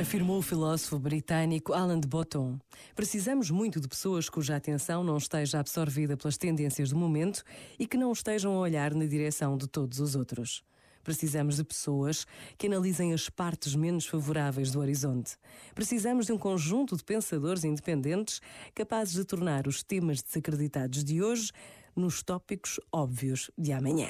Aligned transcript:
Afirmou 0.00 0.38
o 0.38 0.42
filósofo 0.42 0.98
britânico 0.98 1.72
Alan 1.72 2.00
de 2.00 2.08
Botton. 2.08 2.58
Precisamos 2.96 3.48
muito 3.48 3.80
de 3.80 3.86
pessoas 3.86 4.28
cuja 4.28 4.56
atenção 4.56 5.04
não 5.04 5.16
esteja 5.16 5.60
absorvida 5.60 6.16
pelas 6.16 6.36
tendências 6.36 6.90
do 6.90 6.96
momento 6.96 7.44
e 7.78 7.86
que 7.86 7.96
não 7.96 8.10
estejam 8.10 8.56
a 8.56 8.58
olhar 8.58 8.92
na 8.92 9.04
direção 9.04 9.56
de 9.56 9.68
todos 9.68 10.00
os 10.00 10.16
outros. 10.16 10.64
Precisamos 11.04 11.56
de 11.56 11.64
pessoas 11.64 12.26
que 12.58 12.66
analisem 12.66 13.12
as 13.12 13.28
partes 13.28 13.76
menos 13.76 14.04
favoráveis 14.06 14.72
do 14.72 14.80
horizonte. 14.80 15.36
Precisamos 15.76 16.26
de 16.26 16.32
um 16.32 16.38
conjunto 16.38 16.96
de 16.96 17.04
pensadores 17.04 17.62
independentes 17.62 18.40
capazes 18.74 19.14
de 19.14 19.24
tornar 19.24 19.68
os 19.68 19.84
temas 19.84 20.20
desacreditados 20.20 21.04
de 21.04 21.22
hoje 21.22 21.52
nos 21.94 22.20
tópicos 22.20 22.80
óbvios 22.90 23.48
de 23.56 23.70
amanhã. 23.70 24.08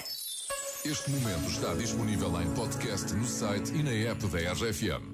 Este 0.82 1.10
momento 1.10 1.48
está 1.48 1.74
disponível 1.74 2.40
em 2.40 2.50
podcast 2.54 3.12
no 3.14 3.26
site 3.26 3.74
e 3.74 3.82
na 3.82 3.90
app 3.90 4.26
da 4.28 4.52
RFM. 4.52 5.13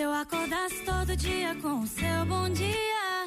acordasse 0.00 0.82
todo 0.84 1.14
dia 1.14 1.54
com 1.56 1.80
o 1.80 1.86
seu 1.86 2.24
bom 2.26 2.48
dia. 2.48 3.26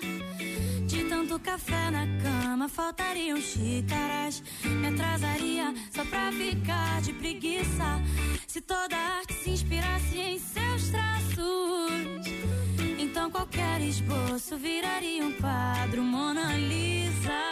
De 0.88 1.04
tanto 1.04 1.40
café 1.40 1.92
na 1.92 2.08
cama, 2.24 2.68
faltariam 2.68 3.40
xícaras. 3.40 4.42
Me 4.64 4.88
atrasaria 4.88 5.74
só 5.92 6.04
pra 6.06 6.32
ficar 6.32 7.02
de 7.02 7.14
preguiça. 7.14 8.02
Se 8.48 8.62
toda 8.62 8.96
arte 8.98 9.34
se 9.34 9.52
inspirasse 9.52 10.18
em 10.18 10.40
seus 10.40 10.90
traços, 10.90 12.26
então 12.98 13.30
qualquer 13.30 13.82
esboço 13.82 14.58
viraria 14.58 15.24
um 15.24 15.34
quadro 15.34 16.02
Mona 16.02 16.56
Lisa. 16.58 17.44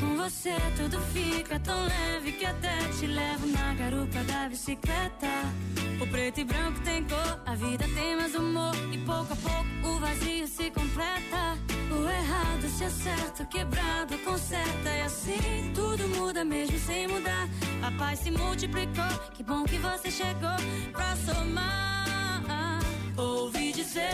Com 0.00 0.16
você 0.16 0.56
tudo 0.76 1.00
fica 1.12 1.60
tão 1.60 1.86
leve 1.86 2.32
que 2.32 2.44
até 2.44 2.76
te 2.98 3.06
levo 3.06 3.46
na 3.46 3.74
garupa 3.74 4.24
da 4.24 4.48
bicicleta. 4.48 5.77
Preto 6.10 6.40
e 6.40 6.44
branco 6.44 6.80
tem 6.80 7.04
cor, 7.04 7.40
a 7.44 7.54
vida 7.54 7.84
tem 7.94 8.16
mais 8.16 8.34
humor. 8.34 8.74
E 8.92 8.98
pouco 8.98 9.32
a 9.32 9.36
pouco 9.36 9.88
o 9.88 10.00
vazio 10.00 10.46
se 10.46 10.70
completa. 10.70 11.58
O 11.90 12.08
errado 12.08 12.68
se 12.68 12.84
acerta, 12.84 13.42
o 13.42 13.46
quebrado 13.46 14.16
conserta. 14.24 14.88
E 14.88 15.02
assim 15.02 15.70
tudo 15.74 16.08
muda 16.08 16.44
mesmo 16.44 16.78
sem 16.78 17.06
mudar. 17.08 17.48
A 17.82 17.90
paz 17.92 18.20
se 18.20 18.30
multiplicou, 18.30 19.18
que 19.34 19.42
bom 19.42 19.64
que 19.64 19.78
você 19.78 20.10
chegou 20.10 20.56
pra 20.92 21.14
somar. 21.16 22.80
Ouvi 23.16 23.72
dizer 23.72 24.08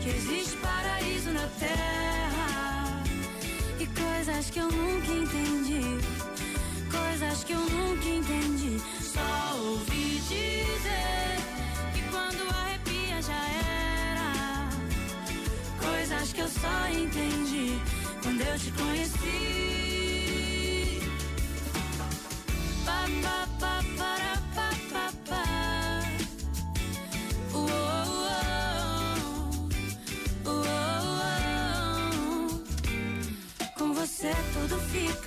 que 0.00 0.08
existe 0.08 0.56
paraíso 0.56 1.30
na 1.30 1.46
terra. 1.58 3.02
E 3.78 3.86
coisas 3.86 4.50
que 4.50 4.58
eu 4.58 4.70
nunca 4.70 5.12
entendi. 5.12 5.98
Coisas 6.90 7.44
que 7.44 7.52
eu 7.52 7.60
nunca 7.60 7.87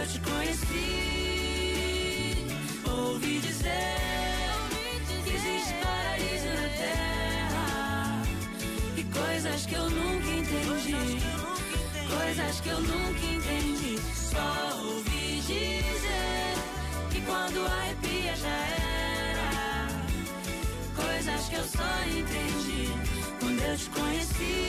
Eu 0.00 0.06
te 0.06 0.20
conheci. 0.20 0.86
Ouvi 2.86 3.38
dizer 3.40 3.96
que 5.24 5.30
existe 5.30 5.74
na 6.46 6.68
terra. 6.80 8.22
E 8.96 9.02
coisas 9.04 9.66
que 9.66 9.74
eu 9.74 9.90
nunca 9.90 10.28
entendi. 10.40 11.20
Coisas 12.08 12.60
que 12.60 12.68
eu 12.68 12.80
nunca 12.80 13.26
entendi. 13.26 13.98
Só 14.14 14.78
ouvi 14.84 15.42
dizer 15.42 16.54
que 17.10 17.20
quando 17.20 17.66
arrepia 17.66 18.36
já 18.36 18.58
era. 19.28 19.50
Coisas 20.96 21.48
que 21.48 21.56
eu 21.56 21.64
só 21.64 21.92
entendi 22.06 22.88
quando 23.38 23.60
eu 23.62 23.76
te 23.76 23.90
conheci. 23.90 24.59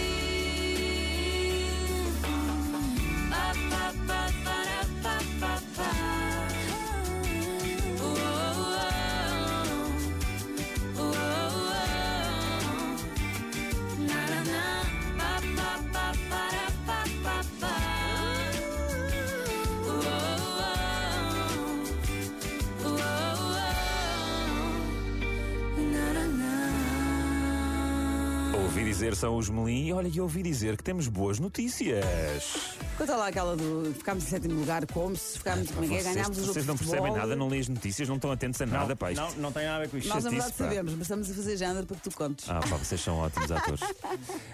Ouvi 28.63 28.83
dizer 28.85 29.15
são 29.15 29.35
os 29.37 29.49
Melim 29.49 29.87
e 29.87 29.93
olha, 29.93 30.07
e 30.07 30.21
ouvi 30.21 30.41
dizer 30.43 30.77
que 30.77 30.83
temos 30.83 31.07
boas 31.07 31.39
notícias. 31.39 32.77
Conta 32.97 33.15
lá 33.15 33.27
aquela 33.27 33.55
do 33.55 33.93
ficámos 33.97 34.23
em 34.23 34.27
sétimo 34.27 34.53
lugar, 34.59 34.85
como 34.87 35.15
se 35.15 35.37
ficámos 35.39 35.71
como 35.71 35.83
é 35.85 35.87
que 35.87 35.93
é, 35.95 35.99
vocês, 36.01 36.15
ganhámos 36.15 36.37
o 36.37 36.41
jogo 36.41 36.53
vocês 36.53 36.65
não 36.67 36.77
percebem 36.77 37.01
futebol. 37.01 37.17
nada, 37.21 37.35
não 37.35 37.47
leem 37.47 37.61
as 37.61 37.67
notícias, 37.67 38.07
não 38.07 38.15
estão 38.15 38.31
atentos 38.31 38.61
a 38.61 38.65
nada, 38.65 38.95
pá. 38.95 39.11
isto- 39.11 39.21
Não, 39.21 39.31
não 39.37 39.51
tem 39.51 39.65
nada 39.65 39.77
a 39.77 39.79
ver 39.81 39.89
com 39.89 39.97
isto. 39.97 40.07
Nós 40.09 40.23
na 40.23 40.29
verdade 40.29 40.51
chatice, 40.51 40.69
sabemos, 40.69 40.93
mas 40.93 41.01
estamos 41.01 41.31
a 41.31 41.33
fazer 41.33 41.57
género 41.57 41.85
para 41.85 41.97
que 41.97 42.03
tu 42.09 42.15
contes. 42.15 42.49
Ah, 42.49 42.59
pá, 42.59 42.77
vocês 42.77 43.01
são 43.01 43.17
ótimos 43.17 43.51
atores. 43.51 43.81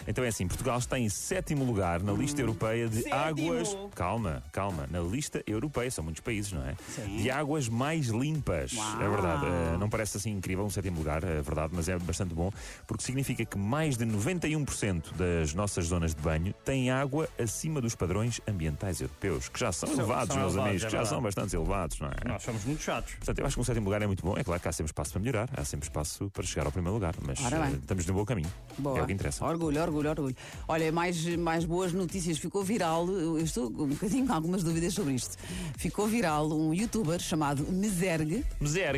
Então 0.10 0.24
é 0.24 0.30
assim, 0.30 0.48
Portugal 0.48 0.80
está 0.80 0.98
em 0.98 1.10
sétimo 1.10 1.66
lugar 1.66 2.02
na 2.02 2.14
lista 2.14 2.40
europeia 2.42 2.88
de 2.88 3.12
águas. 3.12 3.76
Calma, 3.94 4.42
calma. 4.54 4.88
Na 4.90 5.02
lista 5.02 5.44
europeia, 5.46 5.92
são 5.92 6.02
muitos 6.02 6.22
países, 6.22 6.54
não 6.54 6.64
é? 6.66 6.76
De 7.06 7.30
águas 7.30 7.68
mais 7.68 8.08
limpas. 8.08 8.72
É 9.02 9.10
verdade. 9.10 9.46
eh, 9.46 9.78
não 9.78 9.90
parece 9.90 10.16
assim 10.16 10.32
incrível 10.32 10.64
um 10.64 10.70
sétimo 10.70 10.98
lugar, 10.98 11.22
é 11.26 11.42
verdade, 11.42 11.74
mas 11.76 11.90
é 11.90 12.00
bastante 12.00 12.34
bom, 12.34 12.50
porque 12.88 13.04
significa 13.04 13.44
que 13.44 13.58
mais 13.58 13.97
de 13.98 14.06
91% 14.06 15.14
das 15.16 15.54
nossas 15.54 15.86
zonas 15.88 16.14
de 16.16 16.22
banho 16.22 16.54
têm 16.64 16.90
água 16.92 17.28
acima 17.42 17.82
dos 17.82 17.96
padrões 17.96 18.40
ambientais 18.48 19.02
europeus, 19.02 19.50
que 19.50 19.60
já 19.60 19.72
são, 19.72 19.90
São- 19.90 19.98
elevados, 20.00 20.28
são 20.34 20.38
meus 20.38 20.54
elevados, 20.54 20.70
amigos, 20.70 20.84
é 20.84 20.86
que 20.88 20.92
já 20.92 21.06
são 21.06 21.22
bastante 21.22 21.56
elevados, 21.56 22.00
não 22.00 22.08
é? 22.10 22.16
Nós 22.28 22.44
somos 22.44 22.64
muito 22.66 22.82
chatos. 22.82 23.16
Portanto, 23.16 23.40
eu 23.40 23.46
acho 23.46 23.56
que 23.56 23.62
um 23.62 23.64
sétimo 23.64 23.86
lugar 23.86 24.02
é 24.02 24.08
muito 24.08 24.24
bom. 24.24 24.36
É 24.38 24.44
claro 24.44 24.62
que 24.62 24.68
há 24.68 24.72
sempre 24.72 24.92
espaço 24.92 25.12
para 25.12 25.20
melhorar, 25.22 25.50
há 25.56 25.64
sempre 25.66 25.88
espaço 25.88 26.30
para 26.32 26.44
chegar 26.44 26.66
ao 26.66 26.72
primeiro 26.72 26.94
lugar, 26.94 27.16
mas 27.26 27.40
eh, 27.40 27.72
estamos 27.82 28.06
no 28.06 28.14
bom 28.14 28.26
caminho. 28.26 28.52
Boa. 28.78 29.00
É 29.00 29.02
o 29.02 29.06
que 29.06 29.14
interessa. 29.14 29.46
Orgulho, 29.46 29.82
orgulho, 29.82 30.10
orgulho. 30.10 30.36
Olha, 30.68 30.92
mais, 30.92 31.26
mais 31.38 31.66
boas 31.66 31.92
notícias. 31.94 32.38
Ficou 32.38 32.64
viral, 32.64 33.08
eu 33.10 33.38
estou 33.40 33.68
um 33.68 33.88
bocadinho 33.88 34.28
com 34.28 34.34
algumas 34.34 34.64
dúvidas 34.64 34.94
sobre 34.94 35.14
isto. 35.14 35.36
Ficou 35.78 36.08
viral 36.08 36.48
um 36.52 36.74
youtuber 36.74 37.20
chamado 37.20 37.64
Mesergue. 37.72 38.46
Miséria. 38.60 38.94